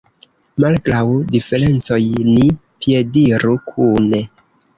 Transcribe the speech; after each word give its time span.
Malgraŭ 0.63 1.01
diferencoj 1.35 1.99
ni 2.31 2.47
piediru 2.87 3.55
kune. 3.69 4.25